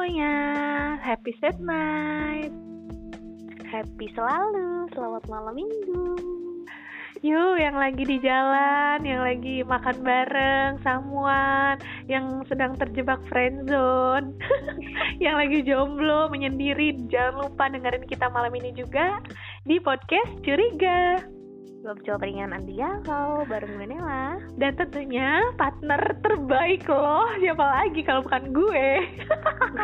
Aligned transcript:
semuanya, 0.00 0.96
happy 1.04 1.36
set 1.44 1.60
night. 1.60 2.48
Happy 3.68 4.08
selalu, 4.16 4.88
selamat 4.96 5.28
malam 5.28 5.52
minggu. 5.52 6.16
Yuk, 7.20 7.60
yang 7.60 7.76
lagi 7.76 8.08
di 8.08 8.16
jalan, 8.24 9.04
yang 9.04 9.20
lagi 9.20 9.60
makan 9.60 10.00
bareng, 10.00 10.80
samuan, 10.80 11.76
yang 12.08 12.40
sedang 12.48 12.80
terjebak 12.80 13.20
friendzone, 13.28 14.40
yang 15.24 15.36
lagi 15.36 15.60
jomblo, 15.68 16.32
menyendiri, 16.32 16.96
jangan 17.12 17.52
lupa 17.52 17.68
dengerin 17.68 18.08
kita 18.08 18.32
malam 18.32 18.56
ini 18.56 18.72
juga 18.72 19.20
di 19.68 19.76
podcast 19.84 20.32
Curiga. 20.40 21.20
Ngobrol 21.80 22.20
ringan 22.20 22.52
anti 22.52 22.76
galau 22.76 23.40
bareng 23.48 23.72
gue 23.80 23.88
Nela. 23.88 24.36
Dan 24.60 24.76
tentunya 24.76 25.40
partner 25.56 26.00
terbaik 26.20 26.84
loh, 26.84 27.24
siapa 27.40 27.64
lagi 27.64 28.00
kalau 28.04 28.20
bukan 28.20 28.52
gue. 28.52 28.86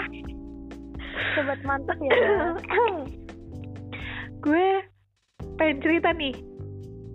Sobat 1.33 1.61
mantap 1.65 1.97
ya. 2.05 2.13
gue 4.45 4.67
pengen 5.57 5.79
cerita 5.81 6.13
nih, 6.13 6.37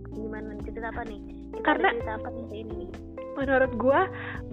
Gimana 0.09 0.57
cerita 0.65 0.89
apa 0.89 1.05
nih? 1.05 1.19
Kita 1.53 1.61
Karena- 1.61 1.93
cerita 1.93 2.13
apa 2.17 2.29
nih 2.33 2.65
ini 2.65 2.81
menurut 3.37 3.71
gue 3.79 3.99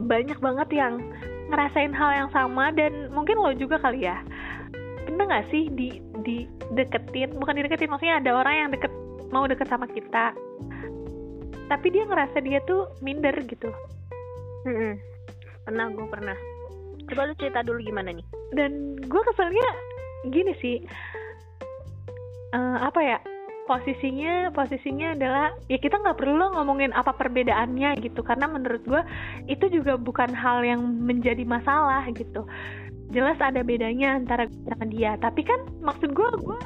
banyak 0.07 0.39
banget 0.39 0.69
yang 0.71 1.03
ngerasain 1.49 1.93
hal 1.97 2.11
yang 2.15 2.31
sama 2.31 2.71
dan 2.77 3.09
mungkin 3.11 3.41
lo 3.41 3.51
juga 3.57 3.81
kali 3.81 4.07
ya. 4.07 4.21
Pernah 5.09 5.25
nggak 5.25 5.49
sih 5.49 5.73
di 5.73 5.99
di 6.23 6.45
deketin, 6.77 7.33
bukan 7.41 7.57
dideketin 7.57 7.89
maksudnya 7.89 8.21
ada 8.21 8.31
orang 8.37 8.55
yang 8.55 8.71
deket 8.77 8.93
mau 9.35 9.45
deket 9.45 9.69
sama 9.69 9.85
kita, 9.91 10.33
tapi 11.69 11.87
dia 11.93 12.05
ngerasa 12.09 12.41
dia 12.41 12.61
tuh 12.65 12.89
minder 13.05 13.35
gitu. 13.45 13.69
Mm-mm. 14.65 14.97
Pernah 15.69 15.87
gue 15.93 16.07
pernah. 16.09 16.37
Coba 17.09 17.29
lu 17.29 17.35
cerita 17.41 17.65
dulu 17.65 17.81
gimana 17.81 18.13
nih? 18.13 18.27
Dan 18.53 18.97
gue 19.01 19.23
keselnya 19.33 19.69
gini 20.29 20.53
sih, 20.61 20.77
Eh, 22.49 22.79
apa 22.81 23.01
ya? 23.05 23.19
Posisinya 23.69 24.49
posisinya 24.57 25.13
adalah 25.13 25.53
ya 25.69 25.77
kita 25.77 26.01
nggak 26.01 26.17
perlu 26.17 26.57
ngomongin 26.57 26.89
apa 26.97 27.13
perbedaannya 27.13 28.01
gitu 28.01 28.25
karena 28.25 28.49
menurut 28.49 28.81
gue 28.89 29.03
itu 29.45 29.69
juga 29.69 30.01
bukan 30.01 30.33
hal 30.33 30.65
yang 30.65 30.81
menjadi 30.81 31.45
masalah 31.45 32.09
gitu 32.17 32.49
jelas 33.13 33.37
ada 33.45 33.61
bedanya 33.61 34.17
antara 34.17 34.49
gue 34.49 34.73
sama 34.73 34.89
dia 34.89 35.21
tapi 35.21 35.45
kan 35.45 35.61
maksud 35.85 36.17
gue 36.17 36.29
gue 36.41 36.61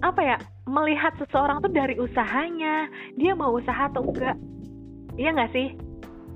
apa 0.00 0.20
ya 0.24 0.36
melihat 0.64 1.12
seseorang 1.20 1.60
tuh 1.60 1.72
dari 1.72 1.96
usahanya 2.00 2.88
dia 3.20 3.36
mau 3.36 3.52
usaha 3.56 3.88
atau 3.88 4.04
enggak. 4.08 4.36
Iya 5.20 5.30
nggak 5.36 5.52
sih? 5.52 5.68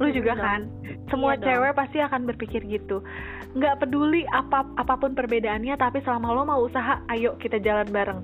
Lu 0.03 0.11
juga 0.13 0.37
Iya 0.37 0.43
kan? 0.43 0.61
Semua 1.09 1.37
Iya 1.37 1.41
dong. 1.41 1.47
cewek 1.49 1.73
pasti 1.79 1.99
akan 2.03 2.23
berpikir 2.29 2.61
gitu. 2.69 3.01
Nggak 3.57 3.87
peduli 3.87 4.27
apa 4.35 4.67
apa 4.77 4.95
pun 4.99 5.17
perbedaannya 5.17 5.75
tapi 5.81 6.03
selama 6.05 6.35
lo 6.35 6.43
mau 6.45 6.61
usaha 6.67 7.01
ayo 7.15 7.39
kita 7.41 7.57
jalan 7.63 7.89
bareng. 7.89 8.21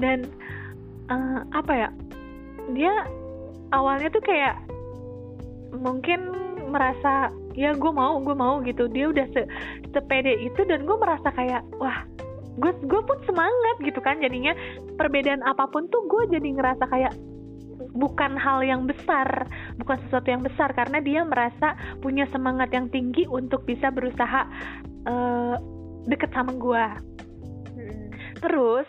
Dan 0.00 0.24
eh, 1.12 1.40
apa 1.52 1.72
ya 1.74 1.88
dia 2.72 2.94
awalnya 3.76 4.08
tuh 4.08 4.24
kayak 4.24 4.56
mungkin 5.76 6.32
merasa 6.72 7.28
ya 7.52 7.76
gue 7.76 7.92
mau 7.92 8.22
gue 8.24 8.36
mau 8.36 8.62
gitu. 8.64 8.88
Dia 8.88 9.12
udah 9.12 9.26
se 9.36 9.42
sepede 9.92 10.32
itu 10.40 10.64
dan 10.64 10.86
gue 10.88 10.96
merasa 10.96 11.28
kayak 11.34 11.60
wah 11.76 12.06
gue 12.56 12.72
gue 12.88 13.00
pun 13.04 13.18
semangat 13.28 13.76
gitu 13.84 14.00
kan 14.00 14.20
jadinya 14.20 14.56
perbedaan 14.96 15.44
apa 15.44 15.68
pun 15.68 15.88
tuh 15.92 16.04
gue 16.08 16.36
jadi 16.36 16.48
ngerasa 16.56 16.84
kayak 16.88 17.12
bukan 17.92 18.36
hal 18.36 18.64
yang 18.64 18.88
besar 18.88 19.48
bukan 19.76 19.96
sesuatu 20.08 20.28
yang 20.32 20.40
besar 20.44 20.72
karena 20.72 21.00
dia 21.00 21.24
merasa 21.24 21.76
punya 22.00 22.24
semangat 22.32 22.72
yang 22.72 22.88
tinggi 22.88 23.28
untuk 23.28 23.68
bisa 23.68 23.92
berusaha 23.92 24.48
eh, 25.04 25.56
deket 26.08 26.32
sama 26.32 26.52
gue 26.56 26.86
terus 28.40 28.88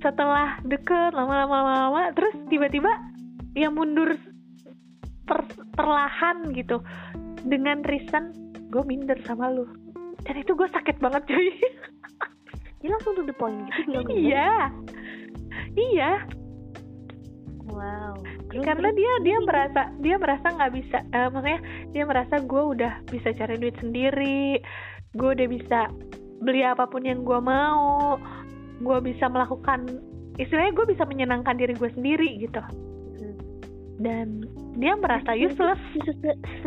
setelah 0.00 0.60
deket 0.64 1.12
lama-lama 1.12 1.88
lama 1.88 2.02
terus 2.16 2.32
tiba-tiba 2.48 2.88
ya 3.56 3.68
mundur 3.68 4.16
per- 5.30 5.62
perlahan 5.78 6.50
gitu. 6.50 6.82
Dengan 7.46 7.86
reason 7.86 8.34
gue 8.68 8.82
minder 8.82 9.16
sama 9.22 9.48
lu. 9.54 9.64
Dan 10.26 10.42
itu 10.42 10.52
gue 10.52 10.68
sakit 10.68 11.00
banget 11.00 11.22
cuy 11.30 11.48
Dia 12.80 12.88
langsung 12.96 13.12
to 13.12 13.22
the 13.24 13.36
point 13.36 13.68
gitu 13.68 13.80
bilang 13.92 14.08
gitu. 14.08 14.16
iya 14.16 14.72
iya 15.76 16.12
Wow. 17.70 18.18
Terus, 18.50 18.66
karena 18.66 18.90
dia 18.90 19.12
dia 19.22 19.38
merasa 19.46 19.82
dia 20.02 20.18
merasa 20.18 20.46
nggak 20.50 20.72
bisa 20.74 20.98
eh, 21.14 21.28
maksudnya 21.30 21.60
dia 21.94 22.02
merasa 22.02 22.42
gue 22.42 22.62
udah 22.74 22.92
bisa 23.06 23.30
cari 23.30 23.54
duit 23.62 23.78
sendiri 23.78 24.58
gue 25.14 25.30
udah 25.38 25.46
bisa 25.46 25.86
beli 26.42 26.66
apa 26.66 26.90
pun 26.90 27.06
yang 27.06 27.22
gue 27.22 27.38
mau 27.38 28.18
gue 28.82 28.98
bisa 29.06 29.30
melakukan 29.30 29.86
istilahnya 30.34 30.74
gue 30.74 30.86
bisa 30.90 31.06
menyenangkan 31.06 31.54
diri 31.54 31.78
gue 31.78 31.90
sendiri 31.94 32.42
gitu 32.42 32.58
Mm. 33.20 33.36
dan 34.00 34.26
dia 34.80 34.96
merasa 34.96 35.36
useless 35.36 35.78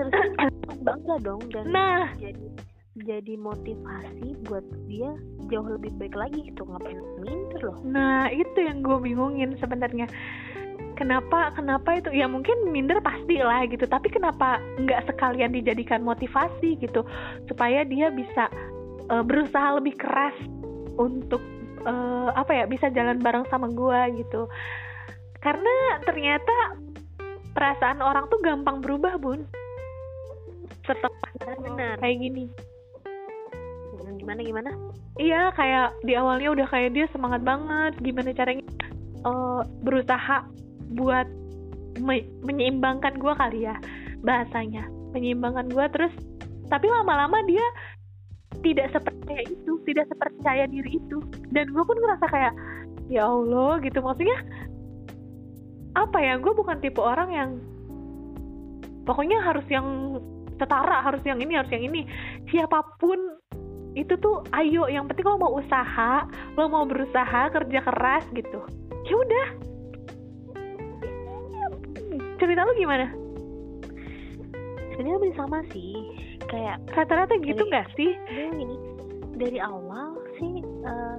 bangga 0.86 1.16
dong 1.20 1.42
dan 1.50 1.64
nah 1.68 2.06
jadi 2.16 2.48
jadi 2.94 3.34
motivasi 3.42 4.46
buat 4.46 4.62
dia 4.86 5.10
jauh 5.50 5.66
lebih 5.66 5.90
baik 5.98 6.14
lagi 6.14 6.46
gitu 6.46 6.62
ngapain 6.62 7.02
minder 7.26 7.62
loh. 7.66 7.78
Nah 7.82 8.30
itu 8.30 8.62
yang 8.62 8.86
gue 8.86 8.98
bingungin 9.02 9.58
sebenarnya. 9.58 10.06
Kenapa 10.94 11.50
kenapa 11.58 11.98
itu? 11.98 12.14
Ya 12.14 12.30
mungkin 12.30 12.70
minder 12.70 13.02
pasti 13.02 13.42
lah 13.42 13.66
gitu 13.66 13.90
tapi 13.90 14.14
kenapa 14.14 14.62
nggak 14.78 15.10
sekalian 15.10 15.58
dijadikan 15.58 16.06
motivasi 16.06 16.78
gitu? 16.78 17.02
Supaya 17.50 17.82
dia 17.82 18.14
bisa 18.14 18.46
eh, 19.10 19.24
berusaha 19.26 19.82
lebih 19.82 19.98
keras 19.98 20.38
untuk 21.02 21.42
eh, 21.82 22.30
apa 22.38 22.52
ya 22.54 22.70
bisa 22.70 22.94
jalan 22.94 23.18
bareng 23.18 23.50
sama 23.50 23.74
gue 23.74 24.22
gitu. 24.22 24.46
Karena 25.42 25.98
ternyata 26.06 26.78
perasaan 27.58 28.06
orang 28.06 28.30
tuh 28.30 28.38
gampang 28.46 28.86
berubah 28.86 29.18
bun. 29.18 29.50
Setelah 30.86 31.58
benar. 31.58 31.96
kayak 31.98 32.22
gini 32.22 32.46
Gimana 34.18 34.42
gimana 34.44 34.72
Iya, 35.20 35.54
kayak 35.54 36.04
di 36.04 36.18
awalnya 36.18 36.50
udah 36.58 36.68
kayak 36.74 36.92
dia 36.98 37.06
semangat 37.14 37.46
banget 37.46 37.94
gimana 38.02 38.34
caranya? 38.34 38.66
Eh, 39.24 39.62
berusaha 39.86 40.50
buat 40.98 41.28
me- 42.02 42.30
menyeimbangkan 42.42 43.22
gua 43.22 43.38
kali 43.38 43.70
ya 43.70 43.78
bahasanya, 44.26 44.90
menyeimbangkan 45.14 45.70
gua 45.70 45.86
terus 45.94 46.12
tapi 46.72 46.90
lama-lama 46.90 47.38
dia 47.46 47.62
tidak 48.64 48.90
seperti 48.96 49.54
itu, 49.54 49.72
tidak 49.86 50.08
sepercaya 50.10 50.66
diri 50.66 50.98
itu. 50.98 51.20
Dan 51.52 51.70
gue 51.70 51.84
pun 51.84 51.98
ngerasa 52.00 52.26
kayak 52.32 52.54
ya 53.12 53.28
Allah 53.28 53.78
gitu. 53.84 54.00
Maksudnya 54.00 54.40
apa 55.94 56.18
ya 56.18 56.42
gue 56.42 56.54
bukan 56.56 56.82
tipe 56.82 56.98
orang 56.98 57.30
yang 57.30 57.50
pokoknya 59.06 59.38
harus 59.44 59.68
yang 59.70 60.18
setara 60.58 61.06
harus 61.06 61.22
yang 61.28 61.38
ini 61.44 61.54
harus 61.60 61.70
yang 61.70 61.84
ini. 61.86 62.08
Siapa 62.50 62.98
pun 62.98 63.20
itu 63.94 64.14
tuh 64.18 64.42
ayo 64.52 64.86
yang 64.88 65.06
penting 65.06 65.24
lo 65.24 65.38
mau 65.38 65.54
usaha 65.54 66.26
lo 66.54 66.66
mau 66.66 66.84
berusaha 66.84 67.50
kerja 67.50 67.80
keras 67.82 68.26
gitu. 68.32 68.60
Ya 69.04 69.16
udah. 69.16 69.48
Cerita 72.38 72.62
lu 72.64 72.74
gimana? 72.76 73.08
Sebenarnya 74.94 75.16
hampir 75.16 75.34
sama 75.34 75.60
sih 75.70 75.94
kayak 76.46 76.78
rata-rata 76.92 77.34
gitu 77.40 77.58
Dari- 77.60 77.70
nggak 77.70 77.88
sih? 77.96 78.12
Dia 78.30 78.48
gini. 78.52 78.76
Dari 79.34 79.58
awal 79.58 80.14
sih 80.38 80.54
eh, 80.62 81.18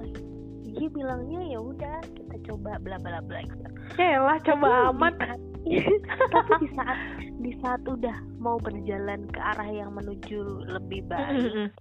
dia 0.69 0.87
bilangnya 0.87 1.41
ya 1.45 1.59
udah 1.59 1.97
kita 2.13 2.35
coba 2.45 2.79
bla 2.79 2.95
bla 2.97 3.19
bla 3.19 3.39
gitu. 3.43 3.67
Ya 3.95 4.19
lah 4.19 4.37
coba 4.41 4.67
Tapi 4.67 4.87
amat. 4.93 5.13
di 5.15 5.25
saat- 5.25 5.43
tapi 6.33 6.51
di 6.61 6.69
saat 6.71 6.97
di 7.35 7.51
saat 7.59 7.81
udah 7.83 8.17
mau 8.37 8.61
berjalan 8.61 9.25
ke 9.27 9.39
arah 9.41 9.65
yang 9.67 9.91
menuju 9.91 10.39
lebih 10.69 11.03
baik. 11.09 11.73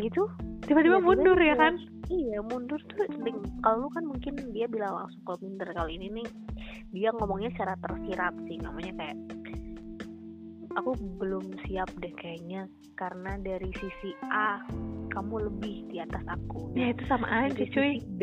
Gitu? 0.00 0.26
Tiba-tiba 0.64 0.98
Tiba-tiba 0.98 0.98
mundur 1.00 1.38
ya 1.38 1.54
kan? 1.56 1.74
Iya 2.10 2.38
mundur 2.42 2.80
tuh 2.90 3.06
sering. 3.06 3.38
Kalau 3.62 3.86
lu 3.86 3.88
kan 3.94 4.04
mungkin 4.04 4.34
dia 4.50 4.66
bilang 4.66 4.98
langsung 4.98 5.22
kalau 5.22 5.38
minder 5.46 5.70
kali 5.70 5.94
ini 5.94 6.08
nih 6.20 6.28
dia 6.90 7.14
ngomongnya 7.14 7.54
secara 7.54 7.78
tersirat 7.78 8.34
sih 8.50 8.58
namanya 8.58 8.92
kayak 8.98 9.16
aku 10.78 10.94
belum 11.18 11.44
siap 11.66 11.90
deh 11.98 12.14
kayaknya 12.18 12.66
karena 12.94 13.38
dari 13.42 13.70
sisi 13.78 14.10
A 14.30 14.62
kamu 15.10 15.50
lebih 15.50 15.86
di 15.90 15.98
atas 15.98 16.22
aku. 16.26 16.70
Ya 16.74 16.94
itu 16.94 17.02
sama 17.10 17.26
aja 17.26 17.54
dari 17.54 17.66
cuy. 17.70 17.98
sisi 17.98 18.06
B. 18.18 18.22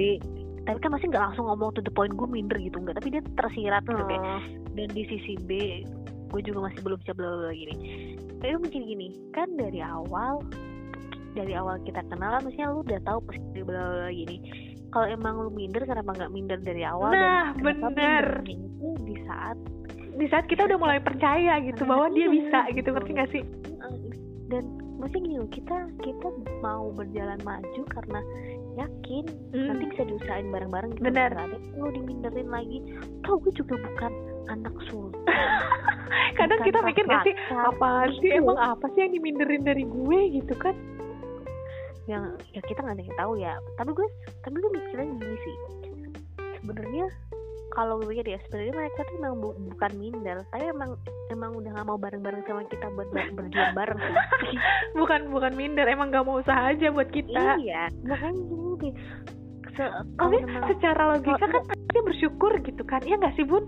Tapi 0.67 0.83
kan 0.83 0.91
masih 0.91 1.07
nggak 1.07 1.23
langsung 1.31 1.47
ngomong 1.47 1.71
to 1.75 1.81
the 1.83 1.91
point 1.91 2.11
gue 2.15 2.27
minder 2.27 2.59
gitu. 2.59 2.75
Enggak 2.79 2.99
tapi 2.99 3.15
dia 3.15 3.23
tersirat 3.39 3.83
gitu 3.87 4.03
kayak 4.03 4.23
Oh. 4.23 4.41
dan 4.75 4.87
di 4.91 5.03
sisi 5.07 5.33
B 5.47 5.83
gue 6.27 6.41
juga 6.43 6.67
masih 6.67 6.79
belum 6.83 6.99
siap 7.07 7.15
bla 7.15 7.27
bla 7.27 7.55
gini. 7.55 7.75
Tapi 8.43 8.53
mungkin 8.59 8.81
gini 8.83 9.07
kan 9.31 9.47
dari 9.55 9.79
awal 9.79 10.43
dari 11.37 11.53
awal 11.53 11.77
kita 11.85 12.01
kenal 12.09 12.33
kan 12.33 12.41
maksudnya 12.41 12.73
lu 12.73 12.81
udah 12.81 12.99
tahu 13.05 13.19
pasti 13.29 13.59
bla 13.61 13.83
bla 13.85 14.09
gini. 14.09 14.37
Kalau 14.89 15.05
emang 15.05 15.35
lu 15.37 15.49
minder 15.53 15.85
kenapa 15.85 16.09
nggak 16.15 16.31
minder 16.33 16.57
dari 16.57 16.81
awal? 16.81 17.13
Nah, 17.13 17.53
dan 17.53 17.77
bener. 17.93 18.25
itu 18.49 18.87
di 19.05 19.15
saat 19.29 19.57
di 20.17 20.25
saat 20.33 20.49
kita 20.49 20.65
udah 20.65 20.79
mulai 20.81 20.97
percaya 20.97 21.61
gitu 21.61 21.85
bahwa 21.85 22.09
dia 22.09 22.25
bisa 22.25 22.65
gitu 22.73 22.89
ngerti 22.89 23.11
gak 23.13 23.29
sih? 23.29 23.43
dan 24.47 24.63
maksudnya 24.97 25.27
gini 25.27 25.35
loh, 25.43 25.49
kita 25.51 25.77
kita 26.01 26.27
mau 26.63 26.89
berjalan 26.95 27.35
maju 27.43 27.81
karena 27.91 28.19
yakin 28.79 29.25
Hmm. 29.51 29.67
nanti 29.69 29.83
bisa 29.91 30.03
diusahain 30.07 30.47
bareng-bareng 30.49 30.95
gitu. 30.95 31.03
Benar. 31.03 31.35
nggak 31.35 31.47
ada 31.51 31.57
mau 31.75 31.91
diminderin 31.91 32.47
lagi. 32.47 32.79
Tau 33.27 33.35
gue 33.43 33.51
juga 33.53 33.75
bukan 33.75 34.11
anak 34.47 34.73
sultan. 34.87 35.19
Kadang 36.39 36.63
bukan 36.63 36.67
kita 36.71 36.79
mikir 36.81 37.03
gak 37.05 37.23
sih 37.27 37.35
apaan 37.51 38.09
sih? 38.23 38.29
Iya. 38.31 38.39
emang 38.39 38.57
apa 38.57 38.85
sih 38.95 38.99
yang 39.03 39.13
diminderin 39.13 39.63
dari 39.67 39.83
gue? 39.83 40.19
gitu 40.39 40.53
kan 40.57 40.73
yang 42.07 42.23
ya 42.55 42.61
kita 42.63 42.79
nggak 42.79 42.95
ada 42.95 43.03
yang 43.03 43.17
tahu 43.19 43.33
ya. 43.37 43.53
Tapi 43.75 43.91
gue 43.91 44.07
tapi 44.41 44.55
gue 44.57 44.71
mikirnya 44.71 45.07
gini 45.11 45.37
sih. 45.43 45.55
Sebenarnya 46.63 47.05
kalau 47.75 47.99
gue 48.01 48.09
pikir 48.09 48.25
ya 48.33 48.39
sebenarnya 48.47 48.73
mereka 48.73 48.99
tuh 49.05 49.15
emang 49.19 49.35
bu- 49.43 49.57
bukan 49.75 49.91
minder. 49.99 50.37
Tapi 50.49 50.63
emang 50.71 50.91
emang 51.29 51.51
udah 51.53 51.69
nggak 51.75 51.87
mau 51.87 51.99
bareng-bareng 51.99 52.41
sama 52.47 52.63
kita 52.71 52.87
buat 52.95 53.11
ber- 53.11 53.33
berjuang 53.35 53.73
bareng. 53.75 53.99
Sih 54.47 54.57
bukan 54.99 55.29
bukan 55.29 55.53
minder. 55.53 55.85
Emang 55.85 56.09
gak 56.09 56.25
mau 56.25 56.39
usaha 56.39 56.71
aja 56.71 56.89
buat 56.89 57.11
kita. 57.11 57.59
Iya. 57.59 57.91
Makanya 58.07 58.39
gini 58.39 58.71
deh. 58.81 58.93
Se 59.77 59.83
tapi 60.17 60.37
secara 60.73 61.13
logika 61.13 61.45
kan 61.45 61.63
dia 61.91 62.01
bersyukur 62.01 62.51
gitu 62.63 62.81
kan. 62.87 63.03
Ya 63.05 63.19
nggak 63.19 63.35
sih 63.37 63.45
bun 63.45 63.67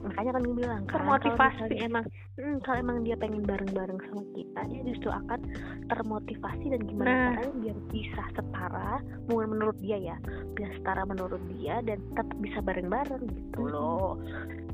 makanya 0.00 0.30
kan 0.32 0.42
gue 0.42 0.56
bilang 0.56 0.82
kan 0.88 0.94
Termotivasi. 0.96 1.60
kalau 1.68 1.84
emang 1.84 2.04
hmm, 2.36 2.56
kalau 2.64 2.76
emang 2.80 2.98
dia 3.04 3.16
pengen 3.16 3.42
bareng-bareng 3.44 4.00
sama 4.08 4.22
kita 4.32 4.60
dia 4.66 4.80
justru 4.88 5.10
akan 5.12 5.40
termotivasi 5.88 6.64
dan 6.72 6.80
gimana 6.84 7.08
Nah. 7.10 7.20
caranya 7.36 7.52
biar 7.60 7.78
bisa 7.92 8.22
setara 8.32 8.92
mungkin 9.28 9.48
menurut 9.52 9.76
dia 9.78 9.98
ya 9.98 10.16
biar 10.54 10.70
setara 10.78 11.02
menurut 11.04 11.42
dia 11.52 11.74
dan 11.84 11.98
tetap 12.12 12.28
bisa 12.40 12.58
bareng-bareng 12.60 13.24
gitu 13.28 13.60
Mm-mm. 13.60 13.72
loh 13.72 14.16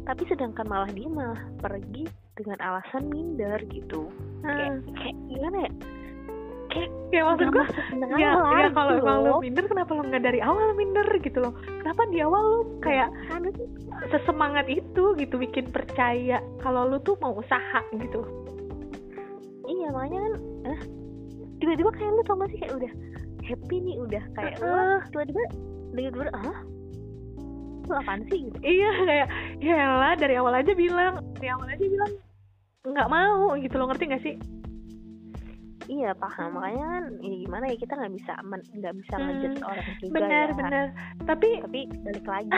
tapi 0.06 0.22
sedangkan 0.30 0.66
malah 0.70 0.90
dia 0.94 1.08
malah 1.10 1.40
pergi 1.58 2.06
dengan 2.38 2.58
alasan 2.62 3.10
minder 3.10 3.58
gitu 3.66 4.06
kayak 4.44 4.78
Nah, 4.78 4.94
kayak 4.94 5.16
gimana 5.26 5.58
ya 5.66 5.72
ya 7.14 7.22
maksud 7.22 7.48
gue 7.54 7.66
ya, 8.18 8.34
ya 8.34 8.68
kalau 8.74 8.92
gitu 8.98 9.06
emang 9.06 9.18
lu 9.22 9.34
minder 9.38 9.64
kenapa 9.70 9.90
lu 9.94 10.02
nggak 10.10 10.24
dari 10.26 10.40
awal 10.42 10.74
minder 10.74 11.06
gitu 11.22 11.38
loh? 11.38 11.52
Kenapa 11.82 12.02
di 12.10 12.18
awal 12.20 12.42
lu 12.42 12.60
kayak 12.82 13.08
sesemangat 14.10 14.66
itu 14.66 15.14
gitu 15.16 15.34
bikin 15.38 15.70
percaya 15.70 16.42
kalau 16.60 16.90
lu 16.90 16.98
tuh 17.02 17.14
mau 17.22 17.36
usaha 17.38 17.80
gitu? 17.94 18.26
Iya 19.66 19.90
makanya 19.94 20.18
kan 20.22 20.32
eh, 20.70 20.80
tiba-tiba 21.62 21.90
kayak 21.94 22.10
lu 22.10 22.22
tau 22.26 22.36
gak 22.38 22.50
sih 22.50 22.58
kayak 22.62 22.74
udah 22.78 22.92
happy 23.46 23.76
nih 23.82 23.96
udah 24.02 24.22
kayak 24.34 24.54
wah 24.62 25.00
tiba-tiba 25.14 25.42
tiba-tiba 25.94 26.24
ah 26.34 26.58
lu 27.86 27.94
apaan 27.94 28.20
sih? 28.26 28.50
gitu. 28.50 28.58
Iya 28.66 28.90
kayak 29.06 29.28
ya 29.62 29.78
lah 30.02 30.12
dari 30.18 30.34
awal 30.34 30.58
aja 30.58 30.72
bilang 30.74 31.22
dari 31.38 31.48
awal 31.54 31.70
aja 31.70 31.84
bilang 31.86 32.12
nggak 32.86 33.10
mau 33.10 33.54
gitu 33.58 33.74
lo 33.78 33.90
ngerti 33.90 34.04
gak 34.10 34.22
sih 34.22 34.34
iya 35.86 36.10
paham. 36.14 36.58
Makanya 36.58 36.84
kan 36.86 37.04
ya 37.22 37.34
gimana 37.42 37.64
ya 37.70 37.76
kita 37.78 37.92
nggak 37.96 38.14
bisa 38.14 38.32
nggak 38.42 38.94
bisa 39.02 39.14
Hmm, 39.16 39.24
ngejudge 39.26 39.62
orang 39.62 39.86
juga 40.00 40.14
benar 40.14 40.46
ya. 40.46 40.56
Benar 40.56 40.86
tapi 41.24 41.48
tapi 41.62 41.80
balik 42.04 42.26
lagi. 42.26 42.50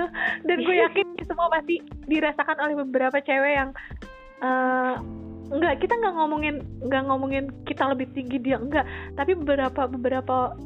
Dan 0.48 0.56
gue 0.62 0.76
yakin 0.88 1.06
semua 1.26 1.46
pasti 1.50 1.76
dirasakan 2.06 2.58
oleh 2.60 2.74
beberapa 2.86 3.18
cewek 3.22 3.52
yang 3.54 3.70
eh 4.42 4.94
nggak 5.52 5.84
kita 5.84 5.94
nggak 6.00 6.14
ngomongin 6.16 6.56
nggak 6.80 7.02
ngomongin 7.12 7.44
kita 7.68 7.84
lebih 7.92 8.08
tinggi 8.16 8.40
dia 8.40 8.56
enggak 8.56 8.88
tapi 9.20 9.36
beberapa 9.36 9.84
beberapa 9.84 10.56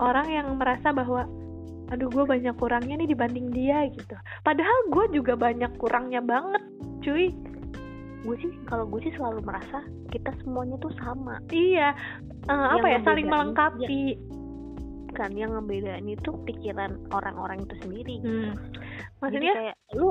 orang 0.00 0.26
yang 0.32 0.48
merasa 0.56 0.96
bahwa 0.96 1.28
aduh 1.92 2.08
gue 2.08 2.24
banyak 2.24 2.56
kurangnya 2.56 2.96
nih 2.96 3.12
dibanding 3.12 3.52
dia 3.52 3.84
gitu. 3.92 4.16
Padahal 4.40 4.88
gue 4.88 5.20
juga 5.20 5.36
banyak 5.36 5.76
kurangnya 5.76 6.24
banget 6.24 6.62
cuy 7.04 7.28
gue 8.24 8.36
sih 8.40 8.50
kalau 8.64 8.88
gue 8.88 9.00
sih 9.04 9.12
selalu 9.14 9.44
merasa 9.44 9.84
kita 10.08 10.32
semuanya 10.40 10.80
tuh 10.80 10.92
sama. 10.96 11.36
Iya. 11.52 11.92
Eh, 12.48 12.66
apa 12.80 12.86
ya? 12.88 12.98
Saling 13.04 13.28
melengkapi. 13.28 14.18
kan 15.14 15.30
yang 15.30 15.54
ngebedain 15.54 16.10
itu 16.10 16.34
pikiran 16.42 16.98
orang-orang 17.14 17.62
itu 17.62 17.78
sendiri. 17.86 18.18
Hmm. 18.18 18.50
Jadi 19.22 19.46
maksudnya? 19.46 19.54
kayak 19.54 19.76
lu 19.94 20.10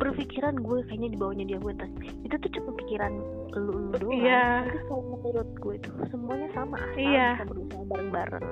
berpikiran 0.00 0.56
gue 0.56 0.88
kayaknya 0.88 1.08
di 1.12 1.18
bawahnya 1.20 1.44
dia 1.52 1.58
gue 1.60 1.72
atas. 1.76 1.92
Itu 2.24 2.34
tuh 2.40 2.50
cuma 2.56 2.72
pikiran 2.80 3.12
lu, 3.52 3.92
lu 3.92 3.96
doang. 4.00 4.16
Iya. 4.16 4.64
tapi 4.64 4.80
kalau 4.88 5.02
menurut 5.20 5.50
gue 5.52 5.74
itu. 5.76 5.90
Semuanya 6.08 6.48
sama 6.56 6.80
asal 6.80 6.96
Iya. 6.96 7.28
bisa 7.36 7.44
berusaha 7.44 7.82
bareng-bareng. 7.92 8.46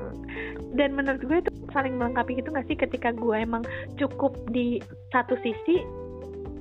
Dan 0.77 0.89
menurut 0.93 1.23
gue 1.25 1.39
itu 1.41 1.51
saling 1.73 1.95
melengkapi 1.97 2.45
gitu 2.45 2.53
gak 2.53 2.69
sih 2.69 2.77
ketika 2.77 3.09
gue 3.17 3.37
emang 3.41 3.65
cukup 3.97 4.37
di 4.53 4.77
satu 5.17 5.33
sisi 5.41 5.81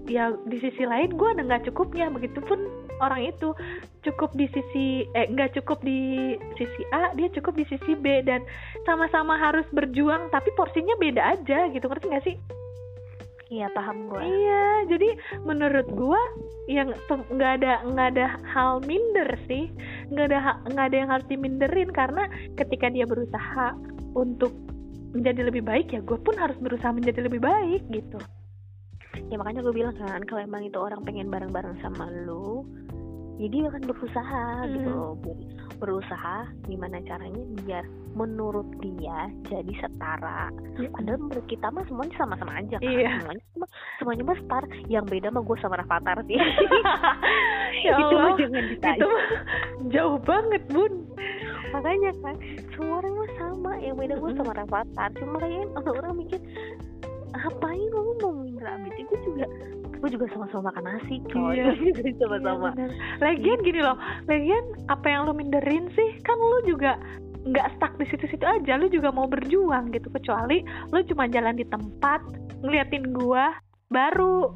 ya 0.06 0.34
di 0.46 0.58
sisi 0.62 0.86
lain 0.86 1.18
gue 1.18 1.30
ada 1.34 1.42
nggak 1.42 1.66
cukupnya 1.70 2.10
begitupun 2.14 2.70
orang 3.02 3.30
itu 3.30 3.52
cukup 4.06 4.32
di 4.38 4.46
sisi 4.54 5.04
eh 5.18 5.28
nggak 5.30 5.58
cukup 5.58 5.82
di 5.82 6.34
sisi 6.56 6.82
A 6.94 7.12
dia 7.18 7.28
cukup 7.34 7.58
di 7.58 7.66
sisi 7.68 7.98
B 7.98 8.22
dan 8.22 8.46
sama-sama 8.86 9.36
harus 9.36 9.66
berjuang 9.74 10.30
tapi 10.30 10.54
porsinya 10.54 10.94
beda 11.02 11.36
aja 11.38 11.68
gitu. 11.74 11.86
Ngerti 11.90 12.06
gak 12.14 12.26
sih? 12.26 12.38
Iya 13.46 13.70
paham 13.78 14.10
gue 14.10 14.26
iya 14.26 14.90
jadi 14.90 15.10
menurut 15.46 15.86
gue 15.94 16.22
yang 16.66 16.90
nggak 17.10 17.52
ada 17.62 17.86
nggak 17.86 18.08
ada 18.18 18.28
hal 18.42 18.82
minder 18.90 19.30
sih. 19.46 19.70
Nggak 20.10 20.26
ada 20.34 20.40
nggak 20.66 20.86
ada 20.90 20.98
yang 20.98 21.10
harus 21.14 21.28
diminderin 21.30 21.90
karena 21.94 22.26
ketika 22.58 22.90
dia 22.90 23.06
berusaha 23.06 23.78
untuk 24.18 24.50
menjadi 25.16 25.48
lebih 25.48 25.64
baik 25.64 25.96
ya 25.96 26.04
gue 26.04 26.20
pun 26.20 26.36
harus 26.36 26.60
berusaha 26.60 26.92
menjadi 26.92 27.24
lebih 27.24 27.40
baik 27.40 27.88
gitu 27.88 28.20
ya 29.26 29.36
makanya 29.36 29.62
gue 29.62 29.74
bilang 29.74 29.96
kan 29.96 30.22
kalau 30.24 30.42
emang 30.42 30.64
itu 30.64 30.78
orang 30.78 31.02
pengen 31.02 31.28
bareng-bareng 31.28 31.76
sama 31.80 32.06
lu 32.24 32.64
ya 33.36 33.48
dia 33.48 33.68
akan 33.68 33.84
berusaha 33.84 34.44
gitu 34.70 34.88
Hmm. 34.88 34.96
loh 34.96 35.14
Ber- 35.20 35.44
berusaha 35.76 36.36
gimana 36.64 37.04
caranya 37.04 37.36
biar 37.60 37.84
menurut 38.16 38.64
dia 38.80 39.28
jadi 39.44 39.74
setara. 39.76 40.48
Padahal 40.88 41.20
menurut 41.20 41.44
kita 41.46 41.68
mah 41.68 41.84
semuanya 41.84 42.16
sama-sama 42.16 42.56
aja 42.56 42.80
kan 42.80 42.88
Iya. 42.88 43.12
semuanya 43.20 43.44
sama 43.52 43.66
semuanya 44.00 44.24
mah 44.24 44.38
setara 44.40 44.68
yang 44.88 45.04
beda 45.04 45.28
mah 45.30 45.44
gue 45.44 45.58
sama 45.60 45.76
Rafathar 45.76 46.18
sih. 46.24 46.40
Ya 47.86 47.92
itu 48.00 48.16
mah 48.16 48.34
jangan 48.34 48.64
ditanya. 48.66 48.98
itu 48.98 49.06
mah 49.06 49.26
jauh 49.92 50.18
banget 50.24 50.64
bun. 50.72 50.94
Makanya 51.70 52.12
kan 52.18 52.36
semua 52.72 52.96
orang 52.98 53.14
mah 53.14 53.30
sama. 53.36 53.72
Yang 53.78 53.96
beda 54.00 54.14
gue 54.16 54.26
Mm-mm. 54.26 54.40
sama 54.40 54.52
Rafathar. 54.56 55.10
Cuma 55.14 55.36
kayaknya 55.38 55.68
orang-orang 55.76 56.14
mikir 56.18 56.40
ngapain 57.40 57.90
lu 57.92 58.14
mau 58.24 58.34
minder 58.34 58.68
Abid 58.68 58.96
gue 58.96 59.20
juga 59.28 59.46
gue 59.96 60.10
juga 60.12 60.28
sama-sama 60.38 60.70
makan 60.70 60.86
nasi 60.86 61.16
coy. 61.34 61.58
Iya. 61.58 61.74
Sama-sama. 62.22 62.78
Iya, 62.78 62.88
lagian 63.24 63.60
gini 63.66 63.80
loh 63.82 63.98
lagian 64.30 64.66
apa 64.92 65.06
yang 65.08 65.26
lo 65.26 65.34
minderin 65.34 65.90
sih? 65.98 66.10
Kan 66.22 66.38
lo 66.38 66.62
juga 66.68 67.00
nggak 67.46 67.78
stuck 67.78 67.94
di 67.98 68.06
situ-situ 68.10 68.46
aja. 68.46 68.78
Lo 68.78 68.86
juga 68.92 69.10
mau 69.10 69.26
berjuang 69.26 69.90
gitu. 69.96 70.12
Kecuali 70.14 70.62
lo 70.94 71.02
cuma 71.10 71.26
jalan 71.26 71.58
di 71.58 71.66
tempat 71.66 72.22
ngeliatin 72.62 73.16
gua 73.18 73.56
baru 73.90 74.54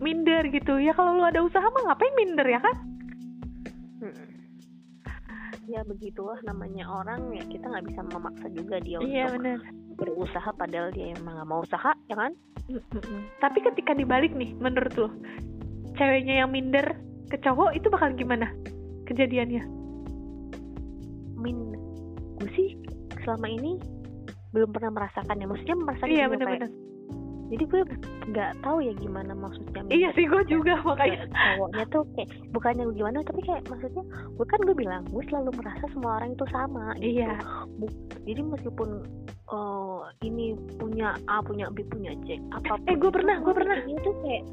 minder 0.00 0.46
gitu. 0.48 0.78
Ya 0.80 0.94
kalau 0.94 1.18
lo 1.18 1.26
ada 1.26 1.42
usaha 1.44 1.64
mah 1.64 1.92
ngapain 1.92 2.14
minder 2.16 2.46
ya 2.48 2.60
kan? 2.62 2.76
Mm-mm. 3.98 4.27
Ya 5.68 5.84
begitulah 5.84 6.40
namanya 6.42 6.88
orang. 6.88 7.30
Ya 7.30 7.44
kita 7.44 7.68
nggak 7.68 7.86
bisa 7.86 8.00
memaksa 8.08 8.46
juga 8.50 8.76
dia 8.80 8.98
iya 8.98 9.28
untuk 9.28 9.36
benar. 9.44 9.58
berusaha 9.98 10.50
padahal 10.56 10.88
dia 10.90 11.12
emang 11.12 11.36
nggak 11.36 11.48
mau 11.48 11.60
usaha 11.62 11.92
ya 12.08 12.16
kan? 12.16 12.32
Tapi 13.38 13.58
ketika 13.62 13.92
dibalik 13.92 14.32
nih 14.32 14.56
menurut 14.56 14.92
lo 14.96 15.08
ceweknya 15.94 16.44
yang 16.44 16.50
minder 16.50 16.84
ke 17.28 17.36
cowok 17.38 17.76
itu 17.76 17.86
bakal 17.88 18.08
gimana 18.16 18.48
kejadiannya? 19.04 19.62
Min 21.36 21.76
gue 22.38 22.50
sih 22.54 22.74
selama 23.22 23.50
ini 23.50 23.76
belum 24.54 24.72
pernah 24.72 24.94
merasakan 24.94 25.36
ya 25.36 25.46
maksudnya 25.46 25.76
merasakan 25.76 26.08
iya 26.08 26.24
juga 26.24 26.24
kayak- 26.24 26.32
benar-benar 26.32 26.70
jadi 27.48 27.64
gue 27.64 27.80
nggak 28.28 28.50
tahu 28.60 28.78
ya 28.84 28.92
gimana 29.00 29.32
maksudnya 29.32 29.82
iya 29.88 30.08
sih 30.12 30.28
gue 30.28 30.42
juga 30.48 30.76
makanya 30.84 31.24
Kayak 31.24 31.28
cowoknya 31.32 31.84
tuh 31.88 32.02
kayak 32.14 32.28
bukannya 32.52 32.84
gimana 32.92 33.18
tapi 33.24 33.40
kayak 33.44 33.62
maksudnya 33.72 34.04
gue 34.36 34.46
kan 34.46 34.60
gue 34.64 34.76
bilang 34.76 35.02
gue 35.08 35.24
selalu 35.32 35.50
merasa 35.56 35.84
semua 35.92 36.20
orang 36.20 36.30
itu 36.36 36.44
sama 36.52 36.84
gitu. 37.00 37.20
iya 37.20 37.32
jadi 38.28 38.40
meskipun 38.44 38.88
oh, 39.48 40.04
ini 40.20 40.52
punya 40.76 41.16
A 41.32 41.40
punya 41.40 41.72
B 41.72 41.80
punya 41.88 42.12
C 42.28 42.36
apa 42.52 42.76
pun 42.76 42.84
Eh, 42.88 42.96
itu, 42.96 43.08
pernah, 43.08 43.36
gua 43.40 43.54
pernah. 43.56 43.76
ini 43.80 43.96
tuh 44.04 44.14
kayak 44.20 44.44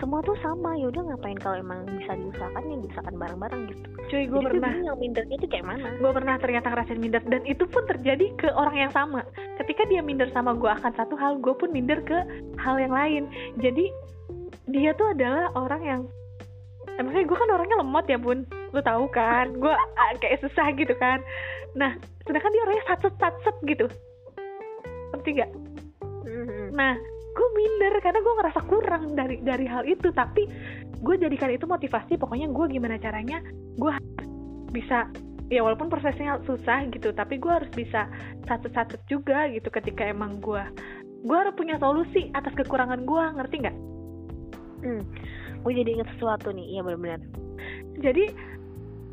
semua 0.00 0.24
tuh 0.24 0.34
sama. 0.40 0.74
Ya 0.74 0.88
udah 0.88 1.02
ngapain 1.12 1.38
kalau 1.38 1.60
emang 1.60 1.84
bisa 1.86 2.16
diusahakan 2.16 2.64
ya 2.66 2.76
diusahakan 2.82 3.14
bareng-bareng 3.20 3.62
gitu. 3.70 3.86
Cuy 4.10 4.24
gue 4.26 4.40
pernah 4.40 4.72
yang 4.72 4.98
mindernya 4.98 5.36
itu 5.36 5.46
kayak 5.46 5.66
mana. 5.68 5.88
gue 6.00 6.10
pernah 6.10 6.34
ternyata 6.40 6.66
ngerasain 6.72 7.00
minder. 7.00 7.22
Dan 7.28 7.42
itu 7.46 7.64
pun 7.68 7.84
terjadi 7.86 8.26
ke 8.40 8.48
orang 8.56 8.88
yang 8.88 8.92
sama. 8.96 9.22
Ketika 9.60 9.86
dia 9.86 10.00
minder 10.00 10.26
sama 10.32 10.56
gue 10.56 10.66
akan 10.66 10.92
satu 10.96 11.14
hal 11.20 11.38
gue 11.38 11.54
pun 11.54 11.68
minder 11.70 12.00
ke 12.02 12.18
hal 12.58 12.76
yang 12.80 12.90
lain. 12.90 13.28
Jadi 13.60 13.92
dia 14.66 14.96
tuh 14.96 15.12
adalah 15.12 15.52
orang 15.54 15.82
yang 15.84 16.00
emangnya 16.98 17.28
gue 17.28 17.36
kan 17.36 17.48
orangnya 17.52 17.76
lemot 17.78 18.04
ya 18.08 18.18
bun. 18.18 18.48
Lu 18.72 18.80
tahu 18.82 19.06
kan? 19.12 19.52
Gue 19.60 19.70
ah, 19.70 20.10
kayak 20.18 20.42
susah 20.42 20.72
gitu 20.74 20.96
kan. 20.98 21.20
Nah 21.76 21.94
sedangkan 22.24 22.50
dia 22.50 22.62
orangnya 22.64 22.84
satset 22.88 23.14
satset 23.20 23.56
gitu. 23.68 23.86
Ngerti 25.14 25.30
gak 25.38 25.50
Mhm. 26.30 26.72
Nah, 26.76 26.94
gue 27.40 27.48
minder 27.56 27.94
karena 28.04 28.20
gue 28.20 28.34
ngerasa 28.36 28.60
kurang 28.68 29.16
dari 29.16 29.40
dari 29.40 29.64
hal 29.64 29.88
itu. 29.88 30.12
Tapi 30.12 30.44
gue 31.00 31.14
jadikan 31.16 31.48
itu 31.48 31.64
motivasi. 31.64 32.20
Pokoknya 32.20 32.52
gue 32.52 32.66
gimana 32.68 33.00
caranya, 33.00 33.40
gue 33.80 33.92
bisa 34.76 35.08
ya 35.50 35.66
walaupun 35.66 35.90
prosesnya 35.90 36.38
susah 36.46 36.86
gitu 36.94 37.10
tapi 37.10 37.42
gue 37.42 37.50
harus 37.50 37.66
bisa 37.74 38.06
satu-satu 38.46 39.02
juga 39.10 39.50
gitu 39.50 39.66
ketika 39.66 40.06
emang 40.06 40.38
gue 40.38 40.62
gue 41.26 41.36
harus 41.36 41.52
punya 41.58 41.74
solusi 41.82 42.30
atas 42.32 42.54
kekurangan 42.54 43.02
gue 43.02 43.22
ngerti 43.34 43.56
nggak 43.66 43.76
hmm. 44.86 45.02
gue 45.66 45.72
jadi 45.74 45.90
inget 45.98 46.08
sesuatu 46.14 46.54
nih 46.54 46.78
iya 46.78 46.80
benar-benar 46.86 47.20
jadi 47.98 48.30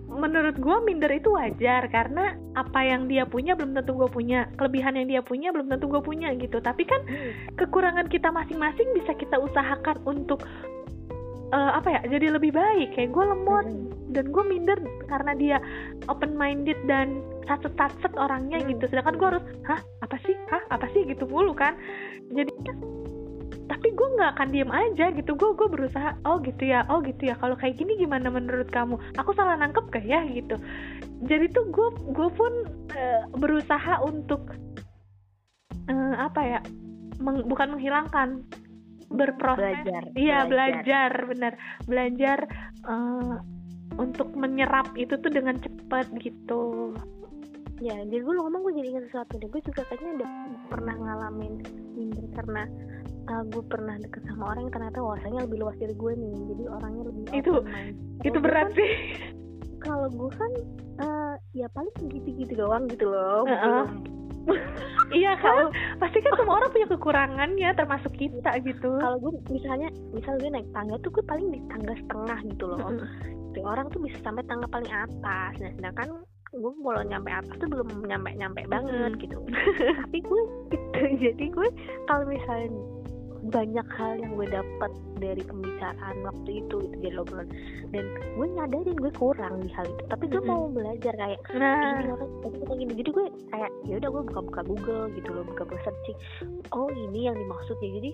menurut 0.08 0.56
gue 0.56 0.78
minder 0.88 1.12
itu 1.12 1.36
wajar 1.36 1.84
karena 1.92 2.40
apa 2.56 2.80
yang 2.80 3.12
dia 3.12 3.28
punya 3.28 3.54
belum 3.60 3.76
tentu 3.76 3.92
gue 3.94 4.10
punya 4.10 4.48
kelebihan 4.56 4.96
yang 4.96 5.08
dia 5.12 5.22
punya 5.22 5.52
belum 5.52 5.68
tentu 5.68 5.92
gue 5.92 6.02
punya 6.02 6.32
gitu 6.40 6.64
tapi 6.64 6.88
kan 6.88 7.04
hmm. 7.04 7.60
kekurangan 7.60 8.08
kita 8.08 8.32
masing-masing 8.32 8.88
bisa 8.96 9.12
kita 9.20 9.36
usahakan 9.36 10.00
untuk 10.08 10.42
uh, 11.52 11.72
apa 11.76 12.00
ya 12.00 12.02
jadi 12.08 12.40
lebih 12.40 12.56
baik 12.56 12.96
kayak 12.96 13.12
gue 13.12 13.26
lemot 13.28 13.68
Hmm. 13.68 13.92
dan 14.16 14.32
gue 14.32 14.44
minder 14.48 14.80
karena 15.12 15.32
dia 15.36 15.58
open 16.08 16.40
minded 16.40 16.80
dan 16.88 17.20
satu 17.44 17.68
satset 17.76 18.16
orangnya 18.16 18.64
Hmm. 18.64 18.72
gitu 18.72 18.88
sedangkan 18.88 19.16
gue 19.20 19.28
harus 19.36 19.46
hah 19.68 19.84
apa 20.00 20.16
sih 20.24 20.36
hah 20.48 20.64
apa 20.72 20.88
sih 20.96 21.04
gitu 21.04 21.28
mulu 21.28 21.52
kan 21.52 21.76
jadi 22.32 22.52
tapi 23.68 23.92
gue 23.92 24.08
nggak 24.16 24.32
akan 24.40 24.48
diem 24.50 24.72
aja 24.72 25.12
gitu. 25.12 25.36
Gue 25.36 25.52
gue 25.60 25.68
berusaha 25.68 26.16
oh 26.24 26.40
gitu 26.40 26.64
ya 26.64 26.88
oh 26.88 27.04
gitu 27.04 27.28
ya. 27.28 27.36
Kalau 27.36 27.60
kayak 27.60 27.76
gini 27.76 28.00
gimana 28.00 28.32
menurut 28.32 28.72
kamu? 28.72 28.96
Aku 29.20 29.36
salah 29.36 29.60
nangkep 29.60 29.92
gak 29.92 30.08
ya? 30.08 30.24
Gitu. 30.24 30.56
Jadi 31.28 31.52
tuh 31.52 31.68
gue 31.70 31.88
gue 32.16 32.30
pun 32.32 32.54
eh, 32.96 33.24
berusaha 33.36 34.00
untuk 34.08 34.56
eh, 35.92 36.16
apa 36.16 36.42
ya 36.42 36.60
meng- 37.20 37.46
bukan 37.46 37.76
menghilangkan 37.76 38.48
berproses. 39.12 39.84
Belajar 39.84 40.04
Iya 40.16 40.38
belajar, 40.48 41.12
benar. 41.28 41.54
Belajar 41.84 42.40
eh, 42.88 43.36
untuk 44.00 44.32
menyerap 44.36 44.96
itu 44.96 45.16
tuh 45.20 45.32
dengan 45.32 45.60
cepat 45.60 46.08
gitu. 46.24 46.96
ya 47.78 47.94
jadi 48.10 48.26
gue 48.26 48.34
ngomong 48.34 48.66
gue 48.66 48.74
jadi 48.82 48.90
ingat 48.90 49.06
sesuatu 49.12 49.38
deh. 49.38 49.50
Gue 49.54 49.62
juga 49.62 49.86
kayaknya 49.86 50.24
udah 50.24 50.30
pernah 50.66 50.96
ngalamin 50.98 51.62
minder 51.94 52.26
karena 52.34 52.64
uh, 53.28 53.44
gue 53.48 53.64
pernah 53.68 53.96
deket 54.00 54.22
sama 54.28 54.44
orang 54.52 54.68
yang 54.68 54.74
ternyata 54.74 54.98
wawasannya 55.00 55.42
lebih 55.48 55.58
luas 55.62 55.76
dari 55.78 55.96
gue 55.96 56.12
nih 56.16 56.36
jadi 56.56 56.64
orangnya 56.72 57.04
lebih 57.08 57.24
Itu-. 57.32 57.64
Itu 58.24 58.38
berat 58.40 58.68
kan- 58.72 58.76
sih. 58.76 58.92
kalau 59.78 60.08
gue 60.10 60.30
kan 60.34 60.52
uh, 61.00 61.34
ya 61.54 61.68
paling 61.72 61.94
gitu-gitu 62.10 62.54
doang 62.58 62.90
gitu 62.90 63.06
loh 63.08 63.46
Heeh. 63.46 63.62
belum 63.62 63.90
iya 65.20 65.36
kan, 65.44 65.76
pasti 66.00 66.24
kan 66.24 66.32
semua 66.40 66.56
orang 66.64 66.72
punya 66.72 66.88
kekurangannya, 66.88 67.68
termasuk 67.76 68.16
kita 68.16 68.56
gitu. 68.64 68.96
kalau 68.96 69.20
gue 69.20 69.36
misalnya 69.52 69.92
misal 70.16 70.40
gue 70.40 70.48
naik 70.48 70.72
tangga 70.72 70.96
tuh 71.04 71.12
gue 71.12 71.24
paling 71.28 71.52
di 71.52 71.60
tangga 71.68 71.92
setengah 72.00 72.40
gitu 72.48 72.66
loh. 72.72 72.80
Tuh, 73.52 73.64
orang 73.68 73.92
tuh 73.92 74.00
bisa 74.00 74.16
sampai 74.24 74.48
tangga 74.48 74.70
paling 74.72 74.88
atas 74.88 75.52
nah 75.60 75.72
sedangkan 75.76 76.08
gue 76.56 76.72
kalau 76.80 77.02
nyampe 77.04 77.28
atas 77.28 77.56
tuh 77.60 77.68
belum 77.68 77.88
nyampe 78.08 78.30
nyampe 78.40 78.62
banget 78.72 79.12
gitu 79.20 79.36
tapi 80.00 80.18
gue 80.24 80.42
gitu 80.72 81.00
jadi 81.28 81.46
gue 81.52 81.68
kalau 82.08 82.24
misalnya 82.24 82.72
banyak 83.50 83.88
hal 83.98 84.12
yang 84.20 84.32
gue 84.36 84.48
dapat 84.50 84.92
dari 85.18 85.42
pembicaraan 85.42 86.16
waktu 86.26 86.62
itu 86.62 86.68
itu 86.68 87.00
jadi 87.00 87.18
obrolan. 87.24 87.48
Dan 87.94 88.06
gue 88.36 88.48
nyadarin 88.60 88.98
gue 88.98 89.12
kurang 89.16 89.64
di 89.64 89.70
hal 89.72 89.88
itu 89.88 90.04
tapi 90.12 90.26
gue 90.28 90.42
Mm-mm. 90.44 90.52
mau 90.52 90.68
belajar 90.68 91.14
kayak 91.16 91.40
Nah, 91.56 92.04
ini 92.04 92.12
orang 92.12 92.32
kayak 92.44 92.78
gini. 92.78 92.94
Jadi 93.00 93.10
gue 93.16 93.26
kayak 93.54 93.72
ya 93.88 93.94
udah 94.04 94.10
gue 94.12 94.24
buka-buka 94.28 94.62
Google 94.68 95.04
gitu 95.16 95.30
loh 95.32 95.44
buka-buka 95.48 95.80
searching. 95.88 96.18
Oh 96.76 96.92
ini 96.92 97.32
yang 97.32 97.36
dimaksud 97.40 97.78
ya 97.80 97.90
jadi 98.02 98.12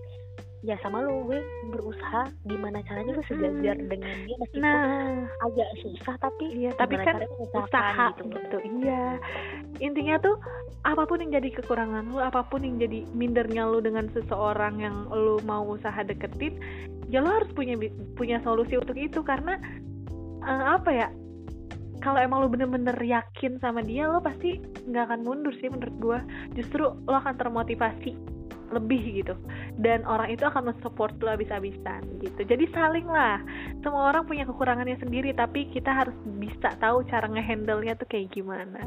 ya 0.63 0.79
sama 0.79 1.03
lo 1.03 1.27
gue 1.27 1.43
berusaha 1.75 2.31
gimana 2.47 2.79
caranya 2.87 3.11
gue 3.19 3.25
sejajar 3.27 3.75
Hmm. 3.75 3.89
dengan 3.91 4.15
dia 4.23 4.35
meskipun 4.39 4.63
nah, 4.63 5.27
agak 5.43 5.69
susah 5.83 6.15
tapi 6.23 6.45
iya. 6.55 6.71
Tapi 6.79 6.95
kan 7.03 7.19
usaha 7.51 8.05
gitu. 8.15 8.31
gitu. 8.31 8.57
Iya. 8.79 9.19
Intinya 9.83 10.15
tuh 10.23 10.39
apa 10.87 11.03
pun 11.03 11.19
yang 11.19 11.35
jadi 11.35 11.51
kekurangan 11.59 12.15
lu, 12.15 12.19
apa 12.23 12.47
pun 12.47 12.63
yang 12.63 12.79
jadi 12.79 13.03
mindernya 13.11 13.67
lu 13.67 13.83
dengan 13.83 14.07
seseorang 14.15 14.79
yang 14.79 15.11
lu 15.11 15.43
mau 15.43 15.67
usaha 15.67 15.99
deketin, 15.99 16.55
ya 17.11 17.19
lu 17.19 17.27
harus 17.27 17.51
punya 17.51 17.75
punya 18.15 18.39
solusi 18.43 18.79
untuk 18.79 18.95
itu 18.95 19.19
karena 19.19 19.59
eh, 20.47 20.63
apa 20.63 20.91
ya? 20.95 21.07
Kalau 22.03 22.19
emang 22.19 22.43
lu 22.43 22.51
bener-bener 22.51 22.99
yakin 22.99 23.63
sama 23.63 23.79
dia, 23.79 24.11
lo 24.11 24.19
pasti 24.19 24.59
nggak 24.91 25.07
akan 25.07 25.19
mundur 25.23 25.55
sih 25.59 25.71
menurut 25.71 25.95
gua. 26.03 26.19
Justru 26.51 26.83
lo 26.83 27.15
akan 27.15 27.35
termotivasi 27.39 28.32
lebih 28.73 29.23
gitu. 29.23 29.33
Dan 29.77 30.03
orang 30.09 30.33
itu 30.33 30.43
akan 30.43 30.73
mensupport 30.73 31.13
lo 31.21 31.29
habis-habisan 31.33 32.01
gitu. 32.21 32.41
Jadi 32.43 32.65
saling 32.73 33.05
lah. 33.05 33.39
Semua 33.85 34.13
orang 34.13 34.25
punya 34.25 34.43
kekurangannya 34.49 34.97
sendiri 34.99 35.31
tapi 35.37 35.69
kita 35.69 35.93
harus 35.93 36.15
bisa 36.41 36.73
tahu 36.81 37.05
cara 37.07 37.29
ngehandle 37.29 37.85
nya 37.85 37.93
tuh 37.93 38.09
kayak 38.09 38.33
gimana. 38.33 38.83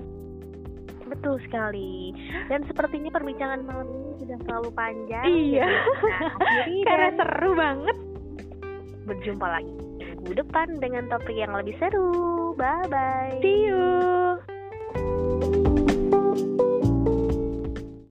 Betul 1.07 1.39
sekali. 1.47 2.11
Dan 2.51 2.67
sepertinya 2.67 3.15
perbincangan 3.15 3.63
malam 3.63 3.87
ini 3.87 4.13
sudah 4.27 4.39
terlalu 4.43 4.71
panjang. 4.75 5.25
Iya. 5.25 5.67
jadi 5.71 6.27
akhiri 6.35 6.77
karena 6.91 7.09
dan 7.09 7.15
seru 7.23 7.51
banget. 7.55 7.97
Berjumpa 9.07 9.47
lagi 9.47 9.87
minggu 10.27 10.43
depan 10.43 10.83
dengan 10.83 11.07
topik 11.07 11.39
yang 11.39 11.55
lebih 11.55 11.79
seru. 11.79 12.51
Bye 12.59 12.91
bye 12.91 13.39
see 13.39 13.71
you 13.71 14.43